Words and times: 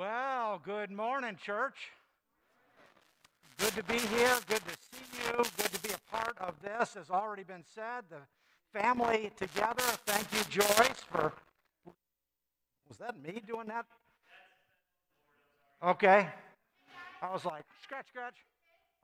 Well, 0.00 0.62
good 0.64 0.90
morning, 0.90 1.36
church. 1.44 1.74
Good 3.58 3.74
to 3.74 3.82
be 3.82 3.98
here. 3.98 4.34
Good 4.48 4.62
to 4.66 4.74
see 4.90 5.26
you. 5.26 5.36
Good 5.36 5.72
to 5.74 5.80
be 5.82 5.90
a 5.90 6.16
part 6.16 6.38
of 6.38 6.54
this. 6.62 6.94
Has 6.94 7.10
already 7.10 7.42
been 7.42 7.62
said. 7.74 8.04
The 8.08 8.16
family 8.80 9.30
together. 9.36 9.82
Thank 10.06 10.32
you, 10.32 10.42
Joyce, 10.48 11.04
for. 11.12 11.34
Was 12.88 12.96
that 12.96 13.22
me 13.22 13.42
doing 13.46 13.66
that? 13.66 13.84
Okay. 15.84 16.28
I 17.20 17.30
was 17.30 17.44
like, 17.44 17.64
scratch, 17.82 18.08
scratch. 18.08 18.36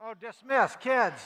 Oh, 0.01 0.15
dismiss, 0.19 0.77
kids. 0.77 1.21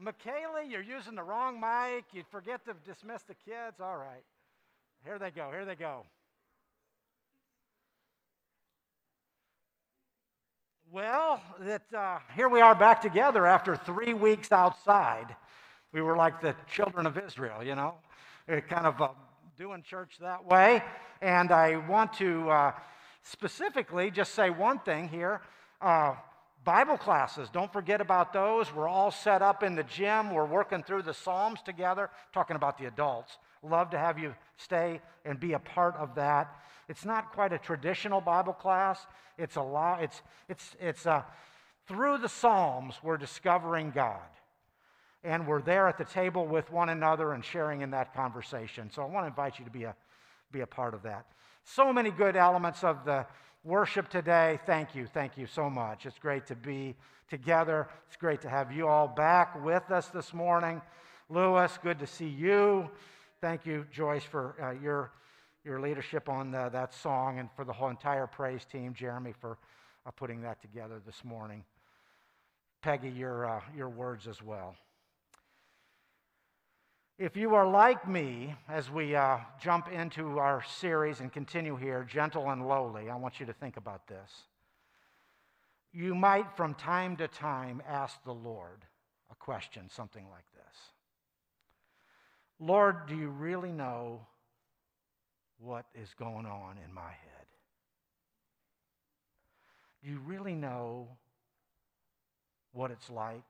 Michaela, 0.00 0.64
you're 0.68 0.80
using 0.80 1.16
the 1.16 1.22
wrong 1.22 1.60
mic. 1.60 2.04
You 2.12 2.22
forget 2.30 2.64
to 2.66 2.74
dismiss 2.86 3.22
the 3.22 3.34
kids. 3.34 3.80
All 3.80 3.96
right. 3.96 4.22
Here 5.04 5.18
they 5.18 5.30
go. 5.30 5.50
Here 5.50 5.64
they 5.64 5.74
go. 5.74 6.04
Well, 10.90 11.42
that 11.60 11.82
uh, 11.94 12.18
here 12.34 12.48
we 12.48 12.60
are 12.60 12.74
back 12.74 13.02
together 13.02 13.44
after 13.44 13.76
three 13.76 14.14
weeks 14.14 14.52
outside. 14.52 15.34
We 15.92 16.00
were 16.00 16.16
like 16.16 16.40
the 16.40 16.54
children 16.70 17.04
of 17.04 17.18
Israel, 17.18 17.62
you 17.62 17.74
know, 17.74 17.94
kind 18.46 18.86
of 18.86 19.02
uh, 19.02 19.08
doing 19.56 19.82
church 19.82 20.18
that 20.20 20.44
way. 20.44 20.82
And 21.20 21.50
I 21.50 21.76
want 21.76 22.12
to 22.14 22.48
uh, 22.48 22.72
specifically 23.22 24.10
just 24.10 24.34
say 24.34 24.48
one 24.48 24.78
thing 24.78 25.08
here. 25.08 25.40
Bible 26.68 26.98
classes, 26.98 27.48
don't 27.50 27.72
forget 27.72 28.02
about 28.02 28.34
those. 28.34 28.74
We're 28.74 28.88
all 28.88 29.10
set 29.10 29.40
up 29.40 29.62
in 29.62 29.74
the 29.74 29.84
gym. 29.84 30.34
We're 30.34 30.44
working 30.44 30.82
through 30.82 31.00
the 31.00 31.14
Psalms 31.14 31.62
together, 31.62 32.10
talking 32.34 32.56
about 32.56 32.76
the 32.76 32.84
adults. 32.84 33.38
Love 33.62 33.88
to 33.92 33.98
have 33.98 34.18
you 34.18 34.34
stay 34.58 35.00
and 35.24 35.40
be 35.40 35.54
a 35.54 35.58
part 35.58 35.96
of 35.96 36.14
that. 36.16 36.54
It's 36.86 37.06
not 37.06 37.32
quite 37.32 37.54
a 37.54 37.58
traditional 37.58 38.20
Bible 38.20 38.52
class. 38.52 39.06
It's 39.38 39.56
a 39.56 39.62
lot, 39.62 40.02
it's, 40.02 40.20
it's, 40.50 40.76
it's 40.78 41.06
uh, 41.06 41.22
through 41.86 42.18
the 42.18 42.28
Psalms, 42.28 42.96
we're 43.02 43.16
discovering 43.16 43.90
God. 43.90 44.28
And 45.24 45.46
we're 45.46 45.62
there 45.62 45.88
at 45.88 45.96
the 45.96 46.04
table 46.04 46.46
with 46.46 46.70
one 46.70 46.90
another 46.90 47.32
and 47.32 47.42
sharing 47.42 47.80
in 47.80 47.92
that 47.92 48.12
conversation. 48.12 48.90
So 48.90 49.00
I 49.00 49.06
want 49.06 49.24
to 49.24 49.28
invite 49.28 49.58
you 49.58 49.64
to 49.64 49.70
be 49.70 49.84
a, 49.84 49.96
be 50.52 50.60
a 50.60 50.66
part 50.66 50.92
of 50.92 51.04
that. 51.04 51.24
So 51.64 51.94
many 51.94 52.10
good 52.10 52.36
elements 52.36 52.84
of 52.84 53.06
the 53.06 53.24
worship 53.64 54.08
today. 54.08 54.58
Thank 54.66 54.94
you. 54.94 55.06
Thank 55.06 55.36
you 55.36 55.46
so 55.46 55.68
much. 55.68 56.06
It's 56.06 56.18
great 56.18 56.46
to 56.46 56.56
be 56.56 56.94
together. 57.28 57.88
It's 58.06 58.16
great 58.16 58.40
to 58.42 58.48
have 58.48 58.72
you 58.72 58.88
all 58.88 59.08
back 59.08 59.62
with 59.64 59.90
us 59.90 60.08
this 60.08 60.32
morning. 60.32 60.80
Lewis, 61.28 61.78
good 61.82 61.98
to 61.98 62.06
see 62.06 62.28
you. 62.28 62.88
Thank 63.40 63.66
you, 63.66 63.86
Joyce, 63.92 64.24
for 64.24 64.56
uh, 64.62 64.82
your, 64.82 65.12
your 65.64 65.80
leadership 65.80 66.28
on 66.28 66.50
the, 66.50 66.70
that 66.70 66.94
song 66.94 67.38
and 67.38 67.48
for 67.54 67.64
the 67.64 67.72
whole 67.72 67.90
entire 67.90 68.26
praise 68.26 68.64
team. 68.64 68.94
Jeremy, 68.94 69.34
for 69.38 69.58
uh, 70.06 70.10
putting 70.10 70.40
that 70.42 70.60
together 70.62 71.00
this 71.04 71.24
morning. 71.24 71.64
Peggy, 72.80 73.10
your, 73.10 73.46
uh, 73.46 73.60
your 73.76 73.88
words 73.88 74.26
as 74.26 74.42
well. 74.42 74.74
If 77.18 77.36
you 77.36 77.56
are 77.56 77.66
like 77.66 78.06
me, 78.06 78.54
as 78.68 78.88
we 78.92 79.16
uh, 79.16 79.38
jump 79.60 79.90
into 79.90 80.38
our 80.38 80.62
series 80.62 81.18
and 81.18 81.32
continue 81.32 81.74
here, 81.74 82.04
gentle 82.08 82.48
and 82.48 82.68
lowly, 82.68 83.10
I 83.10 83.16
want 83.16 83.40
you 83.40 83.46
to 83.46 83.52
think 83.52 83.76
about 83.76 84.06
this. 84.06 84.30
You 85.92 86.14
might, 86.14 86.56
from 86.56 86.74
time 86.74 87.16
to 87.16 87.26
time, 87.26 87.82
ask 87.88 88.22
the 88.22 88.34
Lord 88.34 88.84
a 89.32 89.34
question, 89.34 89.90
something 89.90 90.26
like 90.30 90.44
this 90.54 90.76
Lord, 92.60 93.08
do 93.08 93.16
you 93.16 93.30
really 93.30 93.72
know 93.72 94.24
what 95.58 95.86
is 96.00 96.14
going 96.16 96.46
on 96.46 96.76
in 96.86 96.94
my 96.94 97.10
head? 97.10 97.46
Do 100.04 100.10
you 100.10 100.20
really 100.24 100.54
know 100.54 101.08
what 102.70 102.92
it's 102.92 103.10
like 103.10 103.42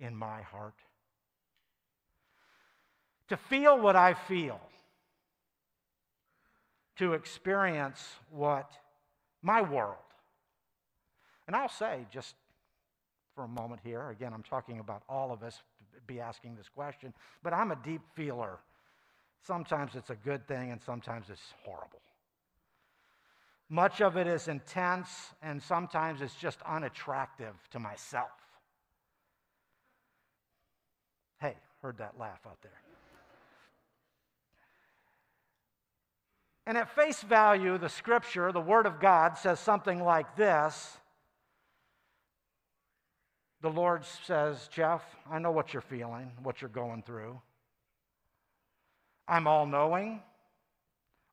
in 0.00 0.16
my 0.16 0.40
heart? 0.40 0.76
To 3.28 3.36
feel 3.36 3.78
what 3.78 3.96
I 3.96 4.14
feel, 4.14 4.60
to 6.96 7.14
experience 7.14 8.04
what 8.30 8.70
my 9.42 9.62
world. 9.62 9.96
And 11.46 11.54
I'll 11.54 11.68
say, 11.68 12.06
just 12.10 12.34
for 13.34 13.44
a 13.44 13.48
moment 13.48 13.80
here, 13.84 14.10
again, 14.10 14.32
I'm 14.32 14.42
talking 14.42 14.80
about 14.80 15.02
all 15.08 15.32
of 15.32 15.42
us 15.42 15.60
be 16.06 16.20
asking 16.20 16.56
this 16.56 16.68
question, 16.68 17.12
but 17.42 17.52
I'm 17.52 17.70
a 17.70 17.76
deep 17.76 18.00
feeler. 18.14 18.58
Sometimes 19.46 19.94
it's 19.94 20.10
a 20.10 20.16
good 20.16 20.46
thing, 20.48 20.70
and 20.70 20.80
sometimes 20.82 21.26
it's 21.30 21.52
horrible. 21.64 22.00
Much 23.68 24.00
of 24.00 24.16
it 24.16 24.26
is 24.26 24.48
intense, 24.48 25.08
and 25.42 25.60
sometimes 25.60 26.22
it's 26.22 26.34
just 26.34 26.58
unattractive 26.62 27.54
to 27.72 27.78
myself. 27.78 28.30
Hey, 31.40 31.54
heard 31.82 31.98
that 31.98 32.14
laugh 32.18 32.40
out 32.46 32.62
there. 32.62 32.80
And 36.66 36.76
at 36.76 36.94
face 36.94 37.22
value, 37.22 37.78
the 37.78 37.88
scripture, 37.88 38.50
the 38.50 38.60
Word 38.60 38.86
of 38.86 38.98
God, 38.98 39.38
says 39.38 39.60
something 39.60 40.02
like 40.02 40.36
this. 40.36 40.98
The 43.62 43.70
Lord 43.70 44.04
says, 44.26 44.68
Jeff, 44.72 45.02
I 45.30 45.38
know 45.38 45.52
what 45.52 45.72
you're 45.72 45.80
feeling, 45.80 46.30
what 46.42 46.60
you're 46.60 46.68
going 46.68 47.02
through. 47.02 47.40
I'm 49.28 49.46
all 49.46 49.66
knowing, 49.66 50.22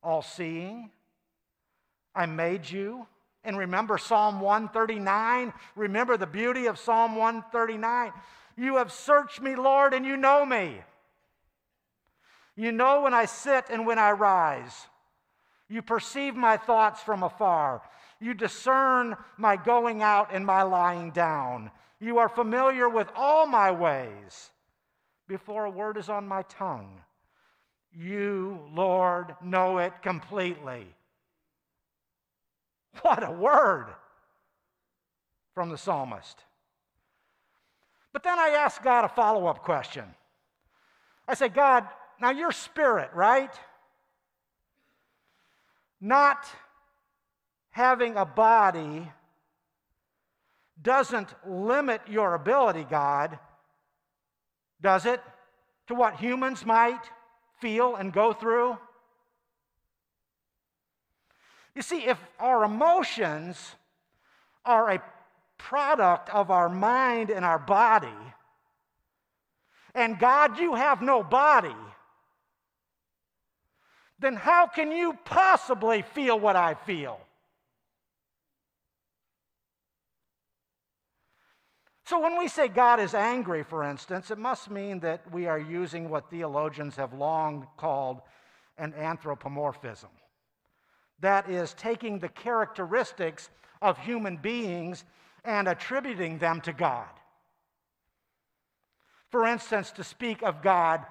all 0.03 0.21
seeing. 0.21 0.91
I 2.15 2.27
made 2.27 2.69
you. 2.69 3.07
And 3.43 3.57
remember 3.57 3.97
Psalm 3.97 4.39
139. 4.39 5.51
Remember 5.75 6.15
the 6.15 6.27
beauty 6.27 6.67
of 6.67 6.79
Psalm 6.79 7.15
139. 7.15 8.11
You 8.55 8.77
have 8.77 8.91
searched 8.91 9.41
me, 9.41 9.55
Lord, 9.55 9.93
and 9.93 10.05
you 10.05 10.15
know 10.15 10.45
me. 10.45 10.79
You 12.55 12.71
know 12.71 13.01
when 13.01 13.13
I 13.13 13.25
sit 13.25 13.65
and 13.69 13.85
when 13.85 13.97
I 13.97 14.11
rise. 14.11 14.87
You 15.69 15.81
perceive 15.81 16.35
my 16.35 16.57
thoughts 16.57 17.01
from 17.01 17.23
afar. 17.23 17.81
You 18.19 18.33
discern 18.33 19.15
my 19.37 19.55
going 19.55 20.01
out 20.01 20.29
and 20.33 20.45
my 20.45 20.63
lying 20.63 21.11
down. 21.11 21.71
You 21.99 22.17
are 22.17 22.29
familiar 22.29 22.89
with 22.89 23.07
all 23.15 23.45
my 23.47 23.71
ways 23.71 24.51
before 25.27 25.65
a 25.65 25.69
word 25.71 25.97
is 25.97 26.09
on 26.09 26.27
my 26.27 26.43
tongue. 26.43 27.01
You, 27.91 28.59
Lord, 28.73 29.35
know 29.43 29.77
it 29.77 29.93
completely. 30.01 30.87
What 33.01 33.27
a 33.27 33.31
word 33.31 33.87
from 35.53 35.69
the 35.69 35.77
psalmist. 35.77 36.43
But 38.11 38.23
then 38.23 38.37
I 38.37 38.49
ask 38.49 38.81
God 38.83 39.05
a 39.05 39.09
follow 39.09 39.47
up 39.47 39.63
question. 39.63 40.05
I 41.27 41.33
say, 41.33 41.49
God, 41.49 41.87
now 42.19 42.29
you're 42.29 42.51
spirit, 42.51 43.09
right? 43.13 43.53
Not 46.05 46.45
having 47.69 48.17
a 48.17 48.25
body 48.25 49.09
doesn't 50.81 51.29
limit 51.47 52.01
your 52.09 52.33
ability, 52.33 52.85
God, 52.89 53.39
does 54.81 55.05
it? 55.05 55.21
To 55.87 55.95
what 55.95 56.17
humans 56.17 56.65
might 56.65 56.99
feel 57.61 57.95
and 57.95 58.11
go 58.11 58.33
through? 58.33 58.77
You 61.73 61.81
see, 61.81 61.99
if 62.05 62.19
our 62.37 62.65
emotions 62.65 63.75
are 64.65 64.91
a 64.91 65.01
product 65.57 66.29
of 66.31 66.51
our 66.51 66.67
mind 66.67 67.29
and 67.29 67.45
our 67.45 67.59
body, 67.59 68.09
and 69.95 70.19
God, 70.19 70.59
you 70.59 70.75
have 70.75 71.01
no 71.01 71.23
body, 71.23 71.75
then 74.23 74.35
how 74.35 74.67
can 74.67 74.91
you 74.91 75.17
possibly 75.25 76.01
feel 76.01 76.39
what 76.39 76.55
I 76.55 76.73
feel? 76.73 77.19
So, 82.05 82.19
when 82.19 82.37
we 82.37 82.47
say 82.47 82.67
God 82.67 82.99
is 82.99 83.13
angry, 83.13 83.63
for 83.63 83.83
instance, 83.83 84.29
it 84.29 84.37
must 84.37 84.69
mean 84.69 84.99
that 84.99 85.21
we 85.31 85.47
are 85.47 85.59
using 85.59 86.09
what 86.09 86.29
theologians 86.29 86.95
have 86.95 87.13
long 87.13 87.67
called 87.77 88.21
an 88.77 88.93
anthropomorphism. 88.93 90.09
That 91.19 91.49
is, 91.49 91.73
taking 91.73 92.19
the 92.19 92.29
characteristics 92.29 93.49
of 93.81 93.97
human 93.97 94.37
beings 94.37 95.05
and 95.45 95.67
attributing 95.67 96.37
them 96.37 96.61
to 96.61 96.73
God. 96.73 97.07
For 99.31 99.47
instance, 99.47 99.91
to 99.91 100.03
speak 100.03 100.43
of 100.43 100.61
God 100.61 101.05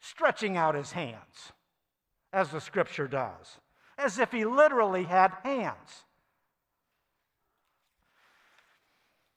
stretching 0.00 0.56
out 0.56 0.74
his 0.74 0.92
hands 0.92 1.52
as 2.34 2.50
the 2.50 2.60
scripture 2.60 3.06
does, 3.06 3.58
as 3.96 4.18
if 4.18 4.32
he 4.32 4.44
literally 4.44 5.04
had 5.04 5.32
hands. 5.44 6.02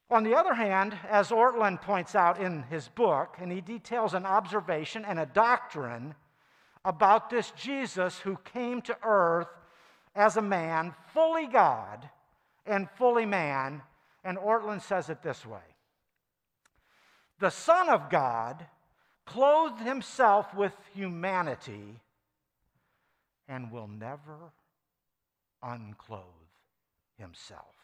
On 0.09 0.23
the 0.23 0.35
other 0.35 0.55
hand, 0.55 0.97
as 1.07 1.29
Ortlund 1.29 1.81
points 1.81 2.15
out 2.15 2.41
in 2.41 2.63
his 2.63 2.87
book, 2.87 3.35
and 3.39 3.51
he 3.51 3.61
details 3.61 4.15
an 4.15 4.25
observation 4.25 5.05
and 5.05 5.19
a 5.19 5.27
doctrine 5.27 6.15
about 6.83 7.29
this 7.29 7.51
Jesus 7.51 8.17
who 8.19 8.39
came 8.45 8.81
to 8.81 8.97
earth 9.03 9.49
as 10.15 10.35
a 10.35 10.41
man, 10.41 10.95
fully 11.13 11.45
God 11.45 12.09
and 12.65 12.89
fully 12.97 13.25
man. 13.25 13.83
And 14.23 14.37
Ortlund 14.37 14.81
says 14.81 15.09
it 15.09 15.21
this 15.21 15.45
way 15.45 15.59
The 17.39 17.51
Son 17.51 17.89
of 17.89 18.09
God 18.09 18.65
clothed 19.25 19.81
himself 19.81 20.55
with 20.55 20.73
humanity 20.95 22.01
and 23.47 23.71
will 23.71 23.87
never 23.87 24.53
unclothe 25.63 26.23
himself 27.17 27.75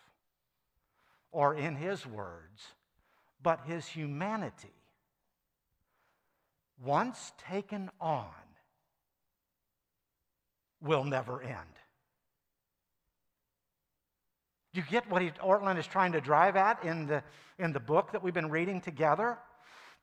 or 1.34 1.56
in 1.56 1.76
his 1.76 2.06
words, 2.06 2.62
but 3.42 3.62
his 3.66 3.86
humanity, 3.88 4.72
once 6.82 7.34
taken 7.50 7.90
on, 8.00 8.30
will 10.80 11.04
never 11.04 11.42
end. 11.42 11.58
Do 14.74 14.82
you 14.82 14.86
get 14.90 15.10
what 15.10 15.22
he, 15.22 15.32
Ortlund 15.32 15.78
is 15.78 15.88
trying 15.88 16.12
to 16.14 16.22
drive 16.22 16.56
at 16.56 16.84
in 16.84 17.08
the, 17.08 17.24
in 17.60 17.74
the 17.74 17.80
book 17.80 18.12
that 18.12 18.24
we've 18.24 18.34
been 18.34 18.50
reading 18.50 18.82
together? 18.82 19.38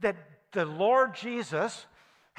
That 0.01 0.17
the 0.53 0.65
Lord 0.65 1.15
Jesus, 1.15 1.87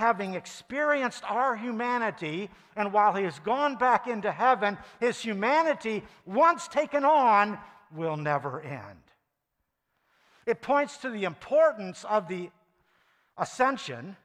having 0.01 0.33
experienced 0.33 1.23
our 1.29 1.55
humanity, 1.55 2.49
and 2.75 2.91
while 2.91 3.13
he 3.13 3.23
has 3.23 3.37
gone 3.37 3.75
back 3.75 4.07
into 4.07 4.31
heaven, 4.31 4.75
his 4.99 5.19
humanity, 5.19 6.03
once 6.25 6.67
taken 6.67 7.05
on, 7.05 7.55
will 7.95 8.17
never 8.17 8.61
end. 8.61 9.03
It 10.47 10.59
points 10.59 10.97
to 10.97 11.11
the 11.11 11.25
importance 11.25 12.03
of 12.09 12.27
the 12.27 12.49
ascension. 13.37 14.17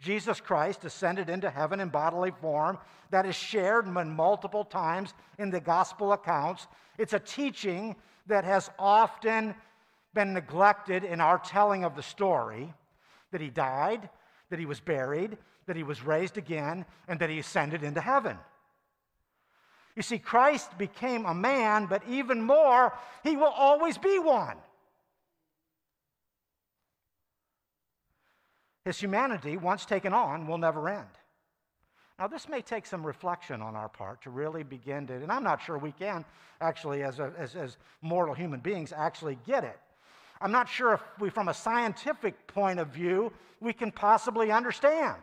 Jesus 0.00 0.38
Christ 0.38 0.84
ascended 0.84 1.30
into 1.30 1.48
heaven 1.48 1.80
in 1.80 1.88
bodily 1.88 2.32
form 2.42 2.76
that 3.08 3.24
is 3.24 3.34
shared 3.34 3.86
multiple 3.86 4.66
times 4.66 5.14
in 5.38 5.48
the 5.48 5.60
gospel 5.60 6.12
accounts. 6.12 6.66
It's 6.98 7.14
a 7.14 7.18
teaching 7.18 7.96
that 8.26 8.44
has 8.44 8.68
often 8.78 9.54
been 10.12 10.34
neglected 10.34 11.04
in 11.04 11.22
our 11.22 11.38
telling 11.38 11.84
of 11.84 11.96
the 11.96 12.02
story 12.02 12.74
that 13.30 13.40
he 13.40 13.48
died, 13.48 14.10
that 14.52 14.60
he 14.60 14.66
was 14.66 14.80
buried, 14.80 15.38
that 15.66 15.76
he 15.76 15.82
was 15.82 16.04
raised 16.04 16.36
again, 16.36 16.84
and 17.08 17.18
that 17.20 17.30
he 17.30 17.38
ascended 17.38 17.82
into 17.82 18.02
heaven. 18.02 18.36
You 19.96 20.02
see, 20.02 20.18
Christ 20.18 20.76
became 20.76 21.24
a 21.24 21.32
man, 21.32 21.86
but 21.86 22.02
even 22.06 22.42
more, 22.42 22.92
he 23.24 23.34
will 23.34 23.46
always 23.46 23.96
be 23.96 24.18
one. 24.18 24.58
His 28.84 28.98
humanity, 28.98 29.56
once 29.56 29.86
taken 29.86 30.12
on, 30.12 30.46
will 30.46 30.58
never 30.58 30.86
end. 30.86 31.08
Now, 32.18 32.26
this 32.26 32.46
may 32.46 32.60
take 32.60 32.84
some 32.84 33.06
reflection 33.06 33.62
on 33.62 33.74
our 33.74 33.88
part 33.88 34.20
to 34.24 34.30
really 34.30 34.64
begin 34.64 35.06
to, 35.06 35.14
and 35.14 35.32
I'm 35.32 35.44
not 35.44 35.62
sure 35.62 35.78
we 35.78 35.92
can 35.92 36.26
actually, 36.60 37.04
as, 37.04 37.20
a, 37.20 37.32
as, 37.38 37.56
as 37.56 37.78
mortal 38.02 38.34
human 38.34 38.60
beings, 38.60 38.92
actually 38.94 39.38
get 39.46 39.64
it. 39.64 39.80
I'm 40.42 40.50
not 40.52 40.68
sure 40.68 40.94
if 40.94 41.00
we, 41.20 41.30
from 41.30 41.48
a 41.48 41.54
scientific 41.54 42.48
point 42.48 42.80
of 42.80 42.88
view, 42.88 43.32
we 43.60 43.72
can 43.72 43.92
possibly 43.92 44.50
understand. 44.50 45.22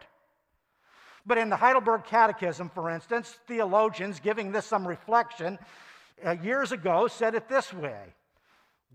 But 1.26 1.38
in 1.38 1.50
the 1.50 1.58
Heidelberg 1.58 2.06
Catechism, 2.06 2.70
for 2.70 2.90
instance, 2.90 3.38
theologians 3.46 4.22
giving 4.22 4.52
this 4.52 4.66
some 4.66 4.88
reflection 4.88 5.60
uh, 6.26 6.32
years 6.42 6.72
ago 6.72 7.08
said 7.08 7.36
it 7.36 7.50
this 7.50 7.74
way 7.74 8.14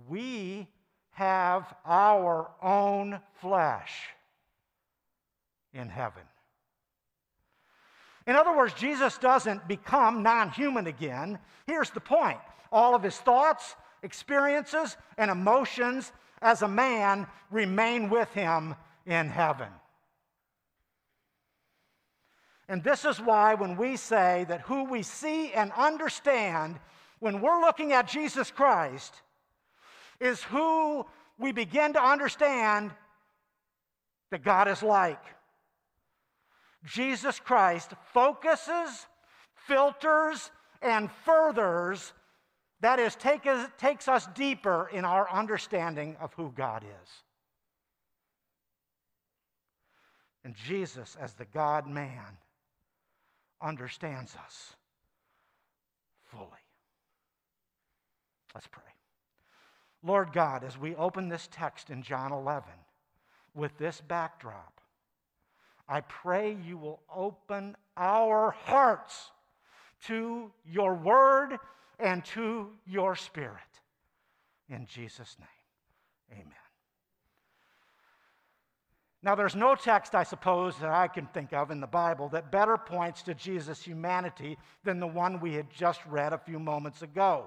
We 0.09 0.67
have 1.11 1.75
our 1.85 2.51
own 2.63 3.21
flesh 3.41 4.09
in 5.75 5.89
heaven. 5.89 6.23
In 8.27 8.35
other 8.35 8.57
words, 8.57 8.73
Jesus 8.73 9.19
doesn't 9.19 9.69
become 9.69 10.23
non 10.23 10.51
human 10.51 10.87
again. 10.87 11.39
Here's 11.67 11.91
the 11.91 12.01
point 12.01 12.39
all 12.73 12.95
of 12.95 13.03
his 13.03 13.17
thoughts, 13.17 13.77
experiences, 14.05 14.97
and 15.19 15.31
emotions 15.31 16.13
as 16.41 16.63
a 16.63 16.69
man 16.69 17.27
remain 17.51 18.11
with 18.11 18.33
him 18.33 18.77
in 19.07 19.29
heaven. 19.29 19.69
And 22.69 22.83
this 22.83 23.05
is 23.05 23.21
why, 23.21 23.55
when 23.55 23.77
we 23.77 23.97
say 23.97 24.47
that 24.49 24.63
who 24.63 24.85
we 24.85 25.03
see 25.03 25.53
and 25.53 25.73
understand 25.73 26.79
when 27.19 27.41
we're 27.41 27.61
looking 27.61 27.93
at 27.93 28.09
Jesus 28.09 28.51
Christ 28.51 29.15
is 30.21 30.43
who 30.43 31.05
we 31.39 31.53
begin 31.53 31.93
to 31.95 32.03
understand 32.03 32.91
that 34.31 34.45
God 34.45 34.69
is 34.69 34.83
like. 34.83 35.23
Jesus 36.85 37.41
Christ 37.41 37.93
focuses, 38.13 39.07
filters, 39.67 40.51
and 40.83 41.11
furthers, 41.25 42.13
that 42.85 42.99
is, 42.99 43.15
take 43.17 43.47
us, 43.47 43.67
takes 43.79 44.09
us 44.09 44.29
deeper 44.35 44.91
in 44.93 45.07
our 45.07 45.31
understanding 45.31 46.19
of 46.21 46.35
who 46.35 46.53
God 46.55 46.85
is. 46.85 47.11
And 50.45 50.55
Jesus, 50.55 51.17
as 51.19 51.33
the 51.33 51.47
God 51.47 51.87
man, 51.87 52.37
understands 53.63 54.37
us 54.37 54.75
fully. 56.25 56.45
Let's 58.55 58.67
pray. 58.67 58.83
Lord 60.03 60.35
God, 60.35 60.63
as 60.63 60.77
we 60.77 60.95
open 60.97 61.31
this 61.31 61.49
text 61.51 61.89
in 61.89 62.03
John 62.03 62.33
11 62.33 62.69
with 63.55 63.79
this 63.79 64.03
backdrop, 64.03 64.83
I 65.89 66.03
pray 66.03 66.55
you 66.67 66.77
will 66.77 67.01
open 67.15 67.77
our 67.97 68.51
hearts 68.51 69.31
to 70.09 70.53
your 70.71 70.93
word 70.93 71.59
and 71.99 72.25
to 72.27 72.69
your 72.87 73.17
spirit. 73.17 73.61
In 74.69 74.87
Jesus' 74.87 75.37
name, 75.39 76.41
amen. 76.41 76.53
Now, 79.23 79.35
there's 79.35 79.57
no 79.57 79.75
text, 79.75 80.15
I 80.15 80.23
suppose, 80.23 80.77
that 80.79 80.91
I 80.91 81.09
can 81.09 81.27
think 81.29 81.55
of 81.55 81.71
in 81.71 81.81
the 81.81 81.87
Bible 81.87 82.29
that 82.29 82.53
better 82.53 82.77
points 82.77 83.23
to 83.23 83.33
Jesus' 83.33 83.83
humanity 83.83 84.59
than 84.85 85.01
the 85.01 85.07
one 85.07 85.41
we 85.41 85.55
had 85.55 85.71
just 85.71 86.05
read 86.05 86.35
a 86.35 86.39
few 86.39 86.59
moments 86.59 87.01
ago. 87.01 87.47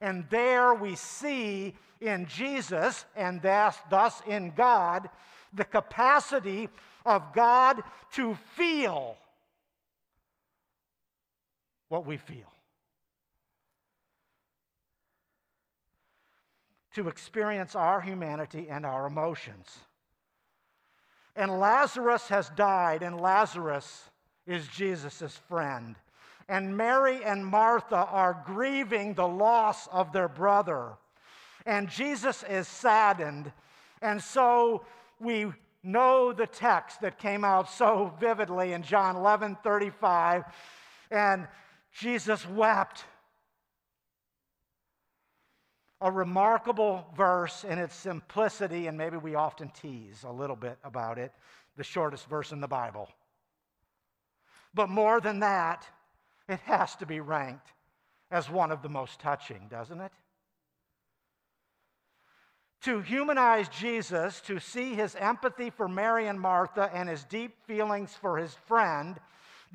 And 0.00 0.24
there 0.30 0.72
we 0.72 0.94
see 0.96 1.74
in 2.00 2.26
Jesus, 2.26 3.04
and 3.14 3.42
thus, 3.42 4.22
in 4.26 4.52
God, 4.56 5.10
the 5.52 5.64
capacity 5.64 6.70
of 7.04 7.34
God 7.34 7.82
to 8.14 8.34
feel 8.56 9.16
what 11.88 12.06
we 12.06 12.16
feel. 12.16 12.50
To 16.94 17.08
experience 17.08 17.74
our 17.74 18.00
humanity 18.00 18.68
and 18.70 18.84
our 18.84 19.06
emotions. 19.06 19.78
And 21.34 21.58
Lazarus 21.58 22.28
has 22.28 22.50
died, 22.50 23.02
and 23.02 23.20
Lazarus 23.20 24.10
is 24.46 24.66
Jesus' 24.68 25.38
friend. 25.48 25.96
And 26.48 26.76
Mary 26.76 27.24
and 27.24 27.46
Martha 27.46 27.96
are 27.96 28.42
grieving 28.44 29.14
the 29.14 29.26
loss 29.26 29.86
of 29.88 30.12
their 30.12 30.28
brother. 30.28 30.92
And 31.64 31.88
Jesus 31.88 32.44
is 32.48 32.68
saddened. 32.68 33.52
And 34.02 34.22
so 34.22 34.84
we 35.20 35.46
know 35.82 36.32
the 36.32 36.46
text 36.46 37.00
that 37.00 37.18
came 37.18 37.44
out 37.44 37.70
so 37.70 38.12
vividly 38.20 38.72
in 38.72 38.82
John 38.82 39.16
11 39.16 39.58
35. 39.62 40.44
And 41.10 41.46
Jesus 41.92 42.46
wept 42.48 43.04
a 46.02 46.10
remarkable 46.10 47.06
verse 47.16 47.64
in 47.64 47.78
its 47.78 47.94
simplicity, 47.94 48.88
and 48.88 48.98
maybe 48.98 49.16
we 49.16 49.36
often 49.36 49.68
tease 49.68 50.24
a 50.24 50.32
little 50.32 50.56
bit 50.56 50.76
about 50.84 51.16
it, 51.16 51.32
the 51.76 51.84
shortest 51.84 52.28
verse 52.28 52.50
in 52.50 52.60
the 52.60 52.68
Bible. 52.68 53.08
But 54.74 54.88
more 54.88 55.20
than 55.20 55.40
that, 55.40 55.86
it 56.48 56.58
has 56.60 56.96
to 56.96 57.06
be 57.06 57.20
ranked 57.20 57.72
as 58.32 58.50
one 58.50 58.72
of 58.72 58.82
the 58.82 58.88
most 58.88 59.20
touching, 59.20 59.68
doesn't 59.70 60.00
it? 60.00 60.12
To 62.82 63.00
humanize 63.00 63.68
Jesus, 63.68 64.40
to 64.42 64.58
see 64.58 64.94
his 64.94 65.14
empathy 65.14 65.70
for 65.70 65.86
Mary 65.86 66.26
and 66.26 66.40
Martha 66.40 66.90
and 66.92 67.08
his 67.08 67.22
deep 67.24 67.54
feelings 67.64 68.12
for 68.20 68.38
his 68.38 68.54
friend, 68.66 69.20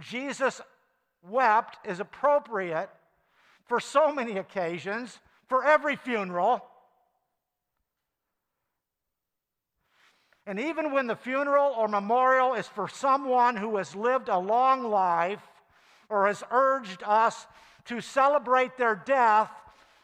Jesus 0.02 0.60
wept 1.24 1.78
is 1.88 2.02
appropriate 2.02 2.90
for 3.66 3.80
so 3.80 4.12
many 4.12 4.38
occasions 4.38 5.20
for 5.48 5.64
every 5.66 5.96
funeral. 5.96 6.64
And 10.46 10.60
even 10.60 10.94
when 10.94 11.08
the 11.08 11.16
funeral 11.16 11.74
or 11.78 11.88
memorial 11.88 12.54
is 12.54 12.68
for 12.68 12.88
someone 12.88 13.58
who 13.58 13.76
has 13.78 13.96
lived 13.96 14.30
a 14.30 14.40
long 14.40 14.90
life 14.90 15.44
or 16.10 16.28
has 16.28 16.44
urged 16.52 17.04
us 17.04 17.48
to 17.86 18.00
celebrate 18.00 18.78
their 18.78 18.96
death 18.96 19.52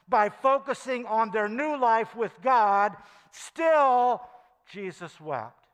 by 0.10 0.28
focusing 0.28 1.06
on 1.06 1.32
their 1.32 1.48
new 1.48 1.78
life 1.80 2.14
with 2.16 2.34
God, 2.42 2.94
still 3.32 4.22
Jesus 4.70 5.20
wept, 5.22 5.66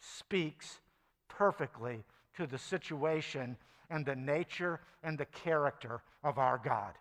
speaks 0.00 0.80
perfectly 1.28 2.02
to 2.36 2.46
the 2.46 2.58
situation 2.58 3.58
and 3.90 4.06
the 4.06 4.16
nature 4.16 4.80
and 5.02 5.18
the 5.18 5.26
character 5.26 6.02
of 6.24 6.38
our 6.38 6.58
God. 6.58 6.94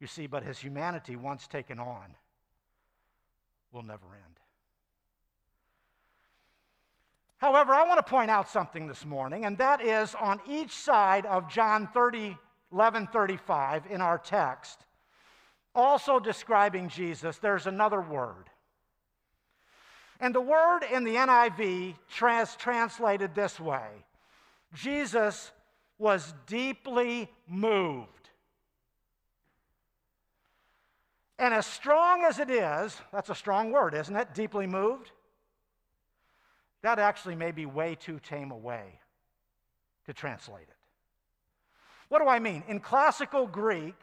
You 0.00 0.06
see, 0.06 0.26
but 0.26 0.42
his 0.42 0.58
humanity, 0.58 1.14
once 1.14 1.46
taken 1.46 1.78
on, 1.78 2.14
will 3.70 3.82
never 3.82 4.06
end. 4.14 4.40
However, 7.36 7.72
I 7.72 7.86
want 7.86 7.98
to 7.98 8.10
point 8.10 8.30
out 8.30 8.48
something 8.48 8.86
this 8.86 9.04
morning, 9.04 9.44
and 9.44 9.56
that 9.58 9.82
is 9.82 10.14
on 10.14 10.40
each 10.48 10.72
side 10.72 11.24
of 11.26 11.48
John 11.48 11.86
30, 11.86 12.36
11 12.72 13.06
35 13.06 13.86
in 13.90 14.00
our 14.00 14.18
text, 14.18 14.84
also 15.74 16.18
describing 16.18 16.88
Jesus, 16.88 17.38
there's 17.38 17.66
another 17.66 18.00
word. 18.00 18.50
And 20.20 20.34
the 20.34 20.40
word 20.40 20.80
in 20.92 21.04
the 21.04 21.14
NIV 21.14 21.94
trans- 22.10 22.56
translated 22.56 23.34
this 23.34 23.58
way 23.58 23.88
Jesus 24.74 25.50
was 25.98 26.34
deeply 26.46 27.30
moved. 27.48 28.19
And 31.40 31.54
as 31.54 31.64
strong 31.64 32.22
as 32.22 32.38
it 32.38 32.50
is, 32.50 33.00
that's 33.12 33.30
a 33.30 33.34
strong 33.34 33.72
word, 33.72 33.94
isn't 33.94 34.14
it? 34.14 34.34
Deeply 34.34 34.66
moved. 34.66 35.10
That 36.82 36.98
actually 36.98 37.34
may 37.34 37.50
be 37.50 37.64
way 37.64 37.94
too 37.94 38.20
tame 38.20 38.50
a 38.50 38.56
way 38.56 39.00
to 40.04 40.12
translate 40.12 40.68
it. 40.68 40.76
What 42.10 42.20
do 42.20 42.28
I 42.28 42.40
mean? 42.40 42.62
In 42.68 42.78
classical 42.78 43.46
Greek, 43.46 43.94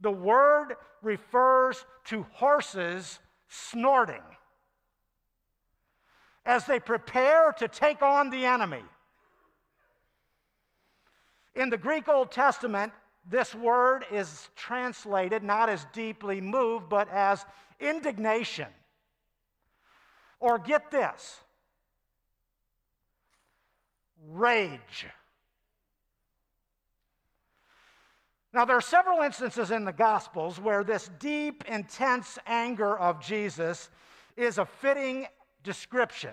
the 0.00 0.10
word 0.10 0.74
refers 1.00 1.84
to 2.06 2.26
horses 2.32 3.20
snorting 3.48 4.22
as 6.44 6.66
they 6.66 6.80
prepare 6.80 7.52
to 7.52 7.68
take 7.68 8.02
on 8.02 8.30
the 8.30 8.46
enemy. 8.46 8.82
In 11.54 11.70
the 11.70 11.78
Greek 11.78 12.08
Old 12.08 12.32
Testament, 12.32 12.92
this 13.28 13.54
word 13.54 14.04
is 14.10 14.48
translated 14.56 15.42
not 15.42 15.68
as 15.68 15.86
deeply 15.92 16.40
moved, 16.40 16.88
but 16.88 17.08
as 17.10 17.44
indignation. 17.80 18.68
Or 20.40 20.58
get 20.58 20.90
this 20.90 21.38
rage. 24.28 25.06
Now, 28.52 28.66
there 28.66 28.76
are 28.76 28.82
several 28.82 29.22
instances 29.22 29.70
in 29.70 29.84
the 29.84 29.92
Gospels 29.92 30.60
where 30.60 30.84
this 30.84 31.10
deep, 31.18 31.64
intense 31.66 32.38
anger 32.46 32.98
of 32.98 33.20
Jesus 33.20 33.88
is 34.36 34.58
a 34.58 34.66
fitting 34.66 35.26
description. 35.62 36.32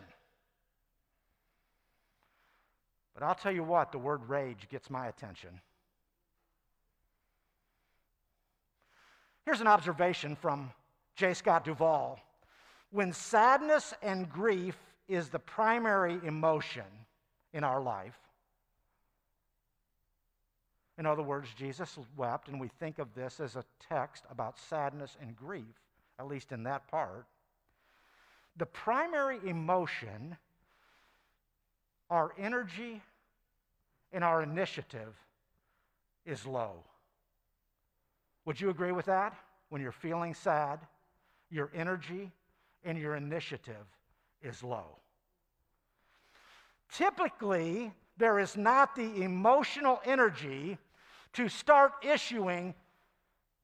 But 3.13 3.24
I'll 3.24 3.36
tell 3.36 3.53
you 3.53 3.63
what, 3.63 3.91
the 3.91 4.00
word 4.00 4.27
rage 4.27 4.67
gets 4.69 4.89
my 4.89 5.08
attention. 5.08 5.62
Here's 9.46 9.62
an 9.62 9.67
observation 9.67 10.36
from 10.36 10.72
J. 11.15 11.34
Scott 11.34 11.65
Duvall. 11.65 12.19
When 12.91 13.13
sadness 13.13 13.93
and 14.01 14.29
grief 14.29 14.77
is 15.08 15.29
the 15.29 15.39
primary 15.39 16.19
emotion 16.24 16.84
in 17.53 17.63
our 17.63 17.81
life, 17.81 18.17
in 21.00 21.05
other 21.05 21.24
words, 21.24 21.48
Jesus 21.58 21.98
wept, 22.17 22.50
and 22.50 22.60
we 22.60 22.67
think 22.67 23.00
of 23.00 23.15
this 23.15 23.39
as 23.39 23.55
a 23.55 23.63
text 23.88 24.25
about 24.29 24.60
sadness 24.60 25.15
and 25.22 25.34
grief, 25.34 25.63
at 26.19 26.27
least 26.27 26.51
in 26.51 26.63
that 26.63 26.89
part. 26.89 27.25
The 28.58 28.65
primary 28.65 29.39
emotion, 29.46 30.36
our 32.10 32.34
energy, 32.38 33.01
and 34.12 34.25
our 34.25 34.43
initiative 34.43 35.15
is 36.25 36.46
low. 36.46 36.84
Would 38.50 38.60
you 38.60 38.72
agree 38.72 38.91
with 38.91 39.06
that? 39.06 39.36
When 39.70 39.79
you're 39.79 39.91
feeling 39.91 40.34
sad, 40.34 40.79
your 41.51 41.70
energy 41.72 42.32
and 42.84 42.98
your 42.98 43.15
initiative 43.15 43.86
is 44.41 44.63
low. 44.63 44.98
Typically, 46.91 47.94
there 48.18 48.39
is 48.39 48.58
not 48.58 48.96
the 48.96 49.22
emotional 49.22 50.01
energy 50.03 50.79
to 51.34 51.48
start 51.48 51.91
issuing 52.01 52.74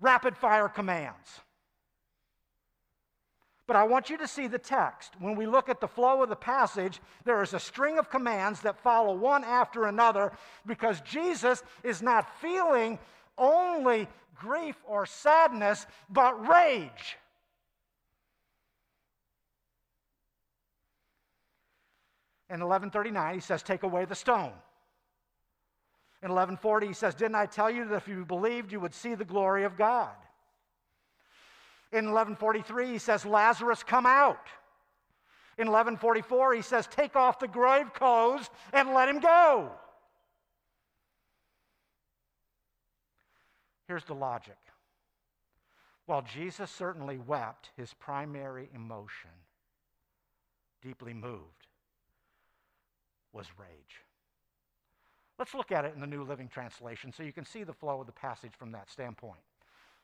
rapid 0.01 0.37
fire 0.37 0.69
commands. 0.69 1.39
But 3.65 3.77
I 3.77 3.85
want 3.85 4.11
you 4.11 4.19
to 4.19 4.27
see 4.27 4.45
the 4.45 4.59
text. 4.59 5.13
When 5.17 5.35
we 5.35 5.47
look 5.47 5.67
at 5.67 5.81
the 5.81 5.87
flow 5.87 6.21
of 6.21 6.29
the 6.29 6.35
passage, 6.35 7.01
there 7.23 7.41
is 7.41 7.55
a 7.55 7.59
string 7.59 7.97
of 7.97 8.11
commands 8.11 8.61
that 8.61 8.77
follow 8.77 9.15
one 9.15 9.43
after 9.45 9.85
another 9.85 10.31
because 10.67 11.01
Jesus 11.01 11.63
is 11.83 12.03
not 12.03 12.39
feeling 12.39 12.99
only 13.37 14.07
grief 14.35 14.75
or 14.87 15.05
sadness, 15.05 15.85
but 16.09 16.47
rage. 16.47 17.17
In 22.49 22.59
1139, 22.59 23.33
he 23.33 23.39
says, 23.39 23.63
Take 23.63 23.83
away 23.83 24.05
the 24.05 24.15
stone. 24.15 24.53
In 26.21 26.29
1140, 26.29 26.87
he 26.87 26.93
says, 26.93 27.15
Didn't 27.15 27.35
I 27.35 27.45
tell 27.45 27.69
you 27.69 27.85
that 27.85 27.95
if 27.95 28.07
you 28.07 28.25
believed, 28.25 28.71
you 28.71 28.79
would 28.79 28.93
see 28.93 29.15
the 29.15 29.25
glory 29.25 29.63
of 29.63 29.77
God? 29.77 30.13
In 31.91 32.05
1143, 32.05 32.87
he 32.87 32.97
says, 32.97 33.25
Lazarus, 33.25 33.83
come 33.83 34.05
out. 34.05 34.47
In 35.57 35.67
1144, 35.67 36.53
he 36.53 36.61
says, 36.61 36.87
Take 36.87 37.15
off 37.15 37.39
the 37.39 37.47
grave 37.47 37.93
clothes 37.93 38.49
and 38.73 38.93
let 38.93 39.07
him 39.07 39.19
go. 39.19 39.71
Here's 43.87 44.05
the 44.05 44.15
logic. 44.15 44.57
While 46.05 46.21
Jesus 46.21 46.69
certainly 46.69 47.17
wept, 47.17 47.71
his 47.77 47.93
primary 47.93 48.69
emotion, 48.73 49.31
deeply 50.81 51.13
moved, 51.13 51.67
was 53.33 53.47
rage. 53.59 54.03
Let's 55.37 55.53
look 55.53 55.71
at 55.71 55.83
it 55.83 55.93
in 55.93 56.01
the 56.01 56.07
New 56.07 56.23
Living 56.23 56.47
Translation 56.47 57.11
so 57.11 57.23
you 57.23 57.33
can 57.33 57.45
see 57.45 57.63
the 57.63 57.73
flow 57.73 57.99
of 57.99 58.05
the 58.05 58.13
passage 58.13 58.53
from 58.57 58.71
that 58.71 58.89
standpoint. 58.89 59.41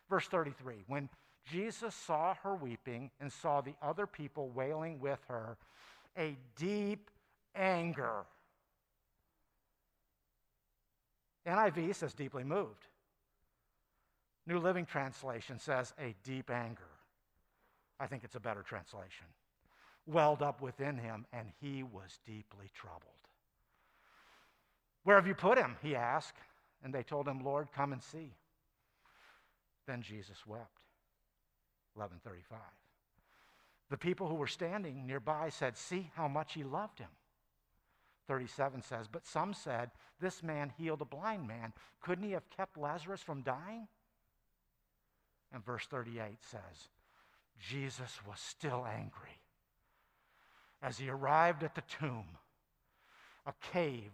Verse 0.10 0.28
33 0.28 0.84
When 0.88 1.08
Jesus 1.50 1.96
saw 1.96 2.36
her 2.44 2.56
weeping 2.56 3.12
and 3.20 3.32
saw 3.32 3.62
the 3.62 3.74
other 3.82 4.06
people 4.06 4.50
wailing 4.50 5.00
with 5.00 5.20
her, 5.28 5.58
a 6.18 6.36
deep 6.58 7.10
anger. 7.56 8.26
NIV 11.48 11.96
says 11.96 12.14
deeply 12.14 12.44
moved. 12.44 12.88
New 14.48 14.60
Living 14.60 14.86
Translation 14.86 15.60
says 15.60 15.94
a 16.00 16.16
deep 16.24 16.50
anger. 16.50 16.90
I 18.00 18.08
think 18.08 18.24
it's 18.24 18.36
a 18.36 18.40
better 18.40 18.64
translation. 18.64 19.28
Welled 20.08 20.42
up 20.42 20.62
within 20.62 20.98
him, 20.98 21.26
and 21.32 21.48
he 21.62 21.84
was 21.84 22.20
deeply 22.26 22.72
troubled. 22.74 23.04
Where 25.04 25.16
have 25.16 25.28
you 25.28 25.36
put 25.36 25.58
him? 25.58 25.78
He 25.82 25.96
asked. 25.96 26.38
And 26.84 26.94
they 26.94 27.04
told 27.04 27.28
him, 27.28 27.44
Lord, 27.44 27.68
come 27.76 27.94
and 27.94 28.02
see. 28.02 28.34
Then 29.88 30.02
Jesus 30.02 30.48
wept. 30.48 30.80
1135. 31.94 32.60
The 33.92 33.98
people 33.98 34.28
who 34.28 34.36
were 34.36 34.48
standing 34.48 35.06
nearby 35.06 35.50
said, 35.50 35.78
See 35.78 36.10
how 36.16 36.28
much 36.28 36.54
he 36.54 36.64
loved 36.64 37.00
him. 37.00 37.10
37 38.28 38.82
says, 38.82 39.08
But 39.12 39.28
some 39.28 39.54
said, 39.54 39.92
This 40.20 40.42
man 40.42 40.72
healed 40.78 41.02
a 41.02 41.06
blind 41.06 41.48
man. 41.48 41.74
Couldn't 42.02 42.24
he 42.24 42.32
have 42.32 42.50
kept 42.50 42.78
Lazarus 42.78 43.22
from 43.22 43.42
dying? 43.42 43.88
And 45.54 45.66
verse 45.66 45.86
38 45.88 46.22
says, 46.50 46.90
Jesus 47.60 48.20
was 48.28 48.40
still 48.40 48.86
angry. 48.86 49.40
As 50.82 50.98
he 50.98 51.10
arrived 51.10 51.64
at 51.64 51.76
the 51.76 51.84
tomb, 52.00 52.26
a 53.46 53.54
cave 53.72 54.12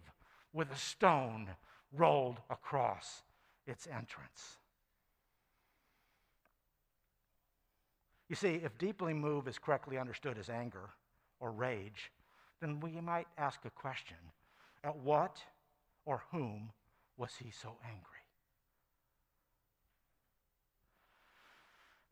with 0.52 0.70
a 0.70 0.76
stone 0.76 1.48
rolled 1.92 2.40
across 2.50 3.22
its 3.66 3.86
entrance. 3.86 4.58
You 8.28 8.36
see, 8.36 8.60
if 8.62 8.76
deeply 8.76 9.14
moved 9.14 9.48
is 9.48 9.58
correctly 9.58 9.96
understood 9.96 10.36
as 10.38 10.50
anger 10.50 10.90
or 11.40 11.50
rage, 11.50 12.10
then 12.60 12.80
we 12.80 13.00
might 13.00 13.28
ask 13.38 13.64
a 13.64 13.70
question 13.70 14.16
At 14.84 14.96
what 14.96 15.38
or 16.04 16.22
whom 16.30 16.70
was 17.16 17.30
he 17.42 17.50
so 17.50 17.76
angry? 17.84 18.17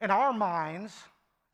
In 0.01 0.11
our 0.11 0.33
minds, 0.33 0.95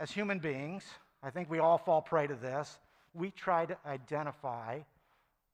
as 0.01 0.11
human 0.11 0.39
beings, 0.39 0.85
I 1.23 1.31
think 1.31 1.49
we 1.49 1.59
all 1.59 1.79
fall 1.79 2.03
prey 2.03 2.27
to 2.27 2.35
this. 2.35 2.79
We 3.15 3.31
try 3.31 3.67
to 3.67 3.77
identify 3.87 4.81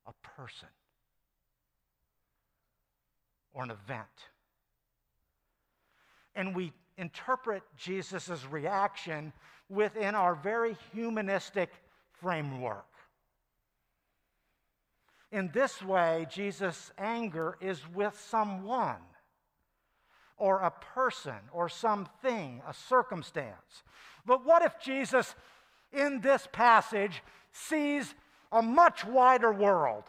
a 0.06 0.12
person 0.36 0.68
or 3.52 3.64
an 3.64 3.70
event 3.70 4.06
and 6.38 6.54
we 6.54 6.72
interpret 6.96 7.64
Jesus' 7.76 8.46
reaction 8.48 9.32
within 9.68 10.14
our 10.14 10.36
very 10.36 10.76
humanistic 10.92 11.70
framework. 12.20 12.86
In 15.32 15.50
this 15.52 15.82
way, 15.82 16.28
Jesus' 16.30 16.92
anger 16.96 17.58
is 17.60 17.82
with 17.92 18.18
someone 18.30 19.02
or 20.38 20.60
a 20.60 20.70
person 20.70 21.38
or 21.52 21.68
something, 21.68 22.62
a 22.66 22.72
circumstance. 22.72 23.82
But 24.24 24.44
what 24.44 24.62
if 24.62 24.80
Jesus, 24.80 25.34
in 25.92 26.20
this 26.20 26.48
passage, 26.52 27.22
sees 27.52 28.14
a 28.52 28.62
much 28.62 29.04
wider 29.04 29.52
world? 29.52 30.04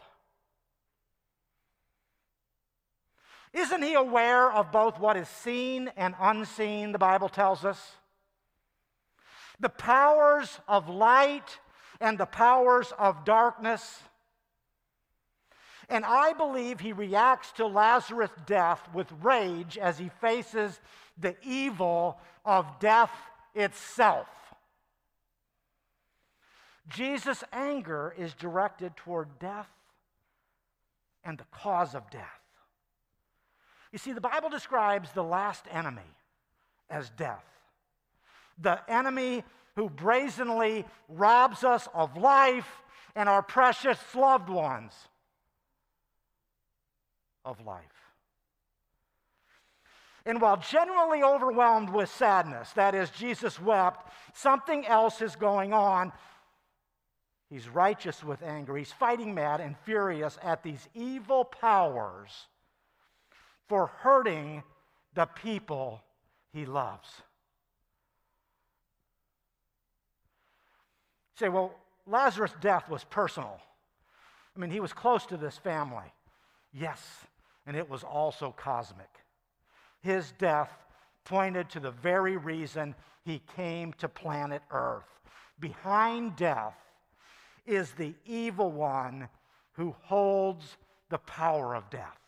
Isn't 3.52 3.82
he 3.82 3.94
aware 3.94 4.52
of 4.52 4.70
both 4.70 5.00
what 5.00 5.16
is 5.16 5.28
seen 5.28 5.90
and 5.96 6.14
unseen, 6.20 6.92
the 6.92 6.98
Bible 6.98 7.28
tells 7.28 7.64
us? 7.64 7.96
The 9.58 9.68
powers 9.68 10.60
of 10.68 10.88
light 10.88 11.58
and 12.00 12.16
the 12.16 12.26
powers 12.26 12.92
of 12.98 13.24
darkness. 13.24 14.00
And 15.90 16.04
I 16.04 16.32
believe 16.32 16.78
he 16.78 16.92
reacts 16.92 17.50
to 17.52 17.66
Lazarus' 17.66 18.30
death 18.46 18.80
with 18.94 19.12
rage 19.22 19.76
as 19.76 19.98
he 19.98 20.08
faces 20.20 20.80
the 21.18 21.34
evil 21.42 22.18
of 22.44 22.78
death 22.78 23.10
itself. 23.56 24.28
Jesus' 26.88 27.42
anger 27.52 28.14
is 28.16 28.34
directed 28.34 28.96
toward 28.96 29.40
death 29.40 29.68
and 31.24 31.36
the 31.36 31.44
cause 31.50 31.96
of 31.96 32.08
death. 32.10 32.40
You 33.92 33.98
see, 33.98 34.12
the 34.12 34.20
Bible 34.20 34.48
describes 34.48 35.10
the 35.12 35.24
last 35.24 35.64
enemy 35.72 36.02
as 36.88 37.10
death. 37.10 37.44
The 38.58 38.80
enemy 38.88 39.42
who 39.74 39.90
brazenly 39.90 40.84
robs 41.08 41.64
us 41.64 41.88
of 41.94 42.16
life 42.16 42.82
and 43.16 43.28
our 43.28 43.42
precious 43.42 43.98
loved 44.14 44.48
ones 44.48 44.92
of 47.44 47.64
life. 47.64 47.84
And 50.26 50.40
while 50.40 50.58
generally 50.58 51.22
overwhelmed 51.22 51.90
with 51.90 52.10
sadness, 52.10 52.70
that 52.72 52.94
is, 52.94 53.10
Jesus 53.10 53.60
wept, 53.60 54.10
something 54.34 54.86
else 54.86 55.22
is 55.22 55.34
going 55.34 55.72
on. 55.72 56.12
He's 57.48 57.68
righteous 57.68 58.22
with 58.22 58.42
anger. 58.42 58.76
He's 58.76 58.92
fighting 58.92 59.34
mad 59.34 59.60
and 59.60 59.76
furious 59.84 60.38
at 60.42 60.62
these 60.62 60.88
evil 60.94 61.44
powers 61.44 62.30
for 63.66 63.86
hurting 63.86 64.62
the 65.14 65.26
people 65.26 66.02
he 66.52 66.66
loves. 66.66 67.08
Say, 71.36 71.48
well, 71.48 71.74
Lazarus' 72.06 72.52
death 72.60 72.88
was 72.88 73.02
personal. 73.04 73.58
I 74.54 74.60
mean, 74.60 74.70
he 74.70 74.80
was 74.80 74.92
close 74.92 75.24
to 75.26 75.36
this 75.36 75.56
family. 75.56 76.12
Yes, 76.72 77.00
and 77.66 77.76
it 77.76 77.88
was 77.88 78.02
also 78.02 78.54
cosmic. 78.56 79.10
His 80.00 80.32
death 80.38 80.70
pointed 81.24 81.68
to 81.70 81.80
the 81.80 81.90
very 81.90 82.36
reason 82.36 82.94
he 83.24 83.42
came 83.56 83.92
to 83.94 84.08
planet 84.08 84.62
Earth. 84.70 85.20
Behind 85.58 86.36
death 86.36 86.78
is 87.66 87.92
the 87.92 88.14
evil 88.24 88.72
one 88.72 89.28
who 89.72 89.94
holds 90.02 90.76
the 91.10 91.18
power 91.18 91.74
of 91.74 91.88
death 91.90 92.20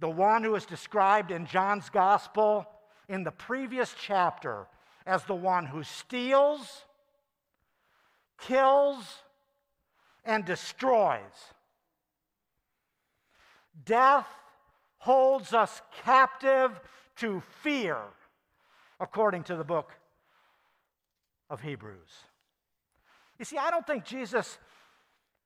the 0.00 0.08
one 0.08 0.44
who 0.44 0.54
is 0.54 0.64
described 0.64 1.30
in 1.30 1.46
John's 1.46 1.90
gospel 1.90 2.66
in 3.08 3.24
the 3.24 3.30
previous 3.30 3.94
chapter 4.00 4.66
as 5.06 5.24
the 5.24 5.34
one 5.34 5.66
who 5.66 5.82
steals, 5.82 6.84
kills, 8.38 9.22
and 10.24 10.44
destroys. 10.44 11.54
Death 13.84 14.26
holds 14.98 15.52
us 15.54 15.80
captive 16.04 16.80
to 17.16 17.42
fear, 17.62 17.98
according 19.00 19.44
to 19.44 19.56
the 19.56 19.64
book 19.64 19.92
of 21.50 21.60
Hebrews. 21.60 22.24
You 23.38 23.44
see, 23.44 23.56
I 23.56 23.70
don't 23.70 23.86
think 23.86 24.04
Jesus 24.04 24.58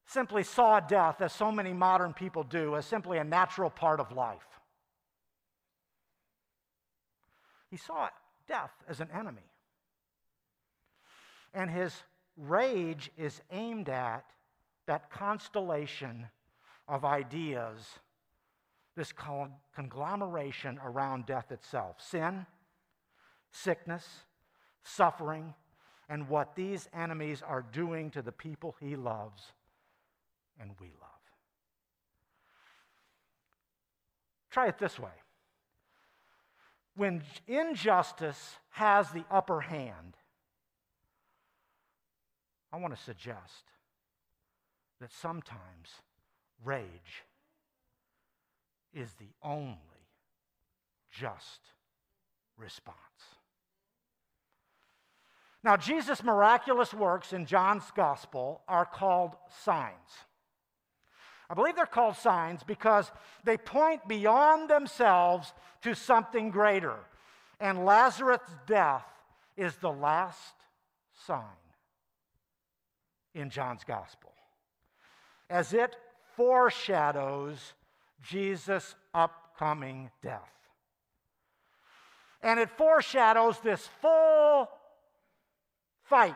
simply 0.06 0.42
saw 0.42 0.80
death, 0.80 1.20
as 1.20 1.32
so 1.32 1.52
many 1.52 1.72
modern 1.72 2.12
people 2.12 2.42
do, 2.42 2.76
as 2.76 2.86
simply 2.86 3.18
a 3.18 3.24
natural 3.24 3.70
part 3.70 4.00
of 4.00 4.12
life. 4.12 4.46
He 7.70 7.76
saw 7.76 8.08
death 8.46 8.72
as 8.88 9.00
an 9.00 9.08
enemy. 9.14 9.48
And 11.54 11.70
his 11.70 11.94
rage 12.36 13.10
is 13.16 13.40
aimed 13.50 13.88
at 13.88 14.24
that 14.86 15.10
constellation 15.10 16.26
of 16.88 17.04
ideas, 17.04 17.78
this 18.96 19.12
conglomeration 19.74 20.78
around 20.84 21.26
death 21.26 21.50
itself 21.50 21.96
sin, 22.00 22.46
sickness, 23.50 24.06
suffering, 24.82 25.54
and 26.08 26.28
what 26.28 26.54
these 26.54 26.88
enemies 26.92 27.42
are 27.46 27.64
doing 27.72 28.10
to 28.10 28.22
the 28.22 28.32
people 28.32 28.76
he 28.80 28.96
loves 28.96 29.52
and 30.60 30.70
we 30.80 30.88
love. 30.88 31.10
Try 34.50 34.68
it 34.68 34.78
this 34.78 34.98
way 34.98 35.10
when 36.94 37.22
injustice 37.48 38.56
has 38.70 39.10
the 39.10 39.24
upper 39.30 39.60
hand, 39.60 40.16
I 42.72 42.76
want 42.78 42.94
to 42.94 43.02
suggest 43.02 43.64
that 45.00 45.10
sometimes 45.12 45.88
rage 46.64 47.24
is 48.92 49.12
the 49.14 49.30
only 49.42 49.76
just 51.10 51.60
response. 52.56 52.96
Now, 55.64 55.76
Jesus' 55.76 56.22
miraculous 56.22 56.92
works 56.92 57.32
in 57.32 57.46
John's 57.46 57.90
gospel 57.94 58.62
are 58.66 58.84
called 58.84 59.36
signs. 59.64 59.94
I 61.48 61.54
believe 61.54 61.76
they're 61.76 61.86
called 61.86 62.16
signs 62.16 62.62
because 62.64 63.12
they 63.44 63.56
point 63.56 64.08
beyond 64.08 64.68
themselves 64.68 65.52
to 65.82 65.94
something 65.94 66.50
greater. 66.50 66.96
And 67.60 67.84
Lazarus' 67.84 68.40
death 68.66 69.06
is 69.56 69.76
the 69.76 69.92
last 69.92 70.54
sign 71.26 71.44
in 73.34 73.50
John's 73.50 73.84
gospel, 73.84 74.32
as 75.48 75.72
it 75.72 75.94
foreshadows 76.36 77.74
Jesus' 78.22 78.94
upcoming 79.12 80.10
death. 80.22 80.40
And 82.42 82.58
it 82.58 82.70
foreshadows 82.70 83.58
this 83.60 83.88
full 84.00 84.68
fight 86.04 86.34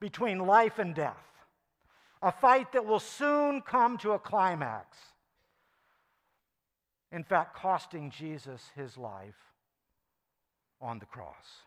between 0.00 0.46
life 0.46 0.78
and 0.78 0.94
death 0.94 1.28
a 2.22 2.32
fight 2.32 2.72
that 2.72 2.84
will 2.84 2.98
soon 2.98 3.60
come 3.60 3.96
to 3.98 4.12
a 4.12 4.18
climax. 4.18 4.96
In 7.12 7.24
fact, 7.24 7.56
costing 7.56 8.10
Jesus 8.10 8.62
his 8.74 8.96
life 8.96 9.36
on 10.80 10.98
the 10.98 11.06
cross. 11.06 11.62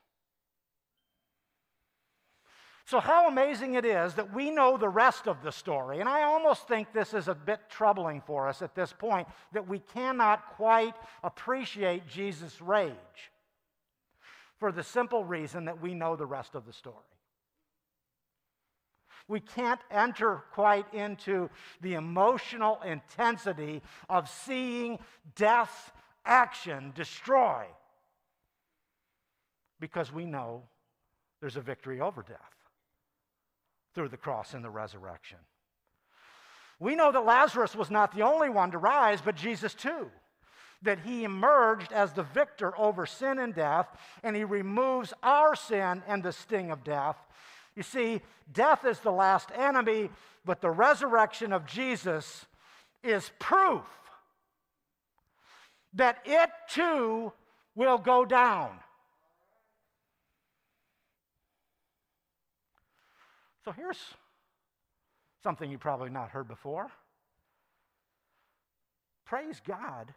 So, 2.91 2.99
how 2.99 3.30
amazing 3.30 3.75
it 3.75 3.86
is 3.86 4.15
that 4.15 4.34
we 4.34 4.51
know 4.51 4.75
the 4.75 4.89
rest 4.89 5.25
of 5.25 5.41
the 5.43 5.51
story. 5.54 6.01
And 6.01 6.10
I 6.10 6.23
almost 6.23 6.67
think 6.67 6.91
this 6.91 7.13
is 7.13 7.30
a 7.30 7.34
bit 7.34 7.62
troubling 7.69 8.19
for 8.19 8.49
us 8.49 8.62
at 8.62 8.75
this 8.75 8.91
point 8.91 9.30
that 9.54 9.65
we 9.65 9.80
cannot 9.80 10.58
quite 10.58 10.93
appreciate 11.23 12.06
Jesus' 12.06 12.60
rage 12.62 13.32
for 14.60 14.73
the 14.73 14.84
simple 14.84 15.23
reason 15.23 15.63
that 15.63 15.82
we 15.82 15.93
know 15.93 16.17
the 16.17 16.25
rest 16.25 16.54
of 16.54 16.65
the 16.65 16.73
story 16.73 16.97
we 19.30 19.39
can't 19.39 19.80
enter 19.89 20.43
quite 20.51 20.93
into 20.93 21.49
the 21.80 21.93
emotional 21.93 22.82
intensity 22.86 23.82
of 24.10 24.27
seeing 24.27 24.99
death's 25.38 25.91
action 26.25 26.91
destroy 26.93 27.63
because 29.80 30.12
we 30.12 30.25
know 30.25 30.63
there's 31.39 31.56
a 31.56 31.62
victory 31.62 32.01
over 32.01 32.21
death 32.23 32.61
through 33.93 34.10
the 34.10 34.17
cross 34.17 34.54
and 34.54 34.63
the 34.63 34.69
resurrection. 34.69 35.38
We 36.80 36.95
know 36.95 37.12
that 37.12 37.25
Lazarus 37.25 37.75
was 37.75 37.91
not 37.91 38.15
the 38.15 38.23
only 38.23 38.49
one 38.49 38.71
to 38.71 38.77
rise, 38.77 39.21
but 39.21 39.36
Jesus 39.36 39.73
too. 39.73 40.10
That 40.82 40.99
he 40.99 41.23
emerged 41.23 41.91
as 41.91 42.13
the 42.13 42.23
victor 42.23 42.75
over 42.77 43.06
sin 43.06 43.38
and 43.38 43.54
death, 43.54 43.88
and 44.23 44.36
he 44.36 44.43
removes 44.43 45.13
our 45.21 45.56
sin 45.56 46.01
and 46.08 46.23
the 46.23 46.32
sting 46.32 46.71
of 46.71 46.84
death 46.84 47.17
you 47.75 47.84
see, 47.84 48.21
death 48.51 48.86
is 48.86 48.99
the 48.99 49.12
last 49.12 49.49
enemy, 49.56 50.10
but 50.45 50.62
the 50.62 50.69
resurrection 50.69 51.54
of 51.54 51.65
Jesus 51.65 52.45
is 53.04 53.32
proof 53.39 53.86
that 55.93 56.19
it 56.25 56.49
too 56.69 57.32
will 57.75 57.97
go 57.97 58.25
down. 58.25 58.71
So 63.71 63.75
here's 63.81 64.03
something 65.43 65.71
you 65.71 65.77
probably 65.77 66.10
not 66.10 66.29
heard 66.29 66.49
before. 66.49 66.88
Praise 69.23 69.62
God 69.65 70.13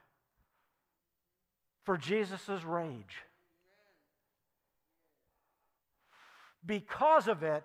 for 1.85 1.97
Jesus' 1.97 2.64
rage. 2.64 3.23
Because 6.67 7.29
of 7.29 7.45
it, 7.45 7.64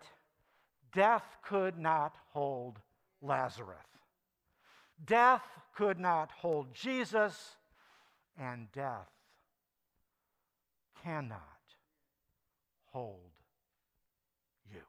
death 0.94 1.24
could 1.44 1.80
not 1.80 2.14
hold 2.34 2.78
Lazarus. 3.24 3.78
Death 5.04 5.42
could 5.76 6.00
not 6.00 6.30
hold 6.30 6.72
Jesus, 6.76 7.56
and 8.38 8.72
death 8.74 9.10
cannot 11.04 11.40
hold 12.92 13.32
you. 14.72 14.82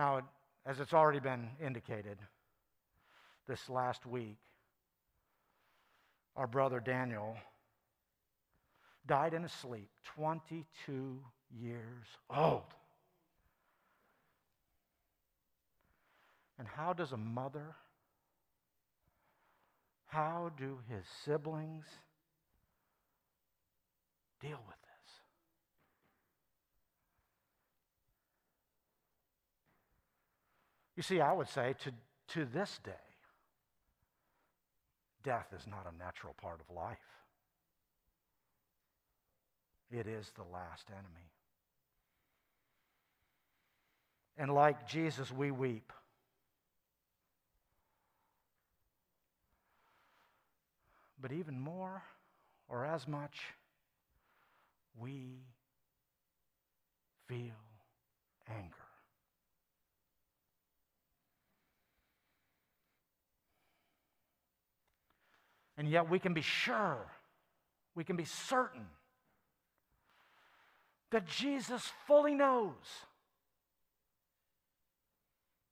Now, 0.00 0.22
as 0.64 0.80
it's 0.80 0.94
already 0.94 1.20
been 1.20 1.46
indicated 1.62 2.16
this 3.46 3.68
last 3.68 4.06
week, 4.06 4.38
our 6.36 6.46
brother 6.46 6.80
Daniel 6.80 7.36
died 9.06 9.34
in 9.34 9.42
his 9.42 9.52
sleep, 9.52 9.90
22 10.16 11.20
years 11.54 12.06
old. 12.34 12.62
And 16.58 16.66
how 16.66 16.94
does 16.94 17.12
a 17.12 17.18
mother, 17.18 17.76
how 20.06 20.50
do 20.56 20.78
his 20.88 21.04
siblings 21.26 21.84
deal 24.40 24.60
with 24.66 24.80
this? 24.80 24.89
You 31.00 31.02
see, 31.02 31.22
I 31.22 31.32
would 31.32 31.48
say 31.48 31.74
to, 31.84 31.92
to 32.34 32.44
this 32.44 32.78
day, 32.84 32.90
death 35.24 35.46
is 35.58 35.66
not 35.66 35.86
a 35.90 35.96
natural 35.96 36.34
part 36.38 36.60
of 36.60 36.76
life. 36.76 36.98
It 39.90 40.06
is 40.06 40.30
the 40.36 40.42
last 40.52 40.88
enemy. 40.90 41.30
And 44.36 44.52
like 44.52 44.86
Jesus, 44.86 45.32
we 45.32 45.50
weep. 45.50 45.90
But 51.18 51.32
even 51.32 51.58
more, 51.58 52.02
or 52.68 52.84
as 52.84 53.08
much, 53.08 53.38
we 54.98 55.38
feel 57.26 57.56
anger. 58.50 58.76
And 65.80 65.88
yet 65.88 66.10
we 66.10 66.18
can 66.18 66.34
be 66.34 66.42
sure, 66.42 67.06
we 67.94 68.04
can 68.04 68.14
be 68.14 68.26
certain 68.26 68.84
that 71.10 71.26
Jesus 71.26 71.90
fully 72.06 72.34
knows. 72.34 72.74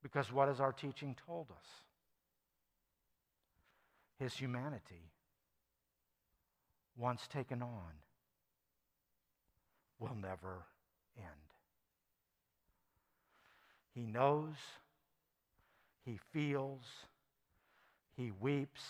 Because 0.03 0.33
what 0.33 0.49
has 0.49 0.61
our 0.61 0.73
teaching 0.73 1.15
told 1.27 1.49
us? 1.51 1.67
His 4.19 4.33
humanity, 4.33 5.11
once 6.97 7.29
taken 7.29 7.61
on, 7.61 7.93
will 10.01 10.17
never 10.19 10.65
end. 11.19 11.27
He 13.95 14.07
knows, 14.07 14.55
he 16.07 16.19
feels, 16.33 16.87
he 18.17 18.33
weeps, 18.41 18.81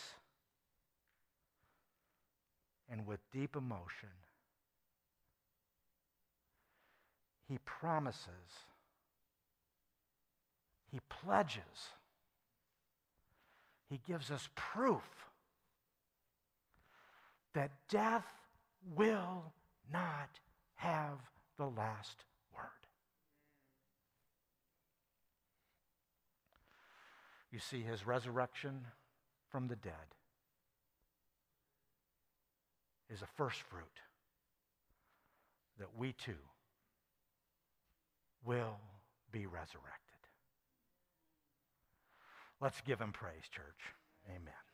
and 2.91 3.07
with 3.07 3.21
deep 3.33 3.57
emotion, 3.57 4.09
he 7.49 7.59
promises, 7.65 8.67
he 10.91 11.01
pledges, 11.09 11.93
he 13.89 14.01
gives 14.07 14.31
us 14.31 14.49
proof 14.55 15.29
that 17.55 17.71
death 17.89 18.27
will 18.95 19.53
not 19.93 20.29
have 20.75 21.19
the 21.57 21.67
last 21.67 22.25
word. 22.55 22.63
You 27.51 27.59
see, 27.59 27.81
his 27.83 28.07
resurrection 28.07 28.87
from 29.51 29.69
the 29.69 29.77
dead 29.77 30.18
is 33.13 33.23
a 33.23 33.27
first 33.37 33.61
fruit 33.63 33.85
that 35.79 35.89
we 35.99 36.13
too 36.13 36.33
will 38.45 38.79
be 39.33 39.47
resurrected. 39.47 40.09
Let's 42.61 42.81
give 42.81 43.01
him 43.01 43.13
praise, 43.13 43.49
church. 43.51 43.95
Amen. 44.29 44.68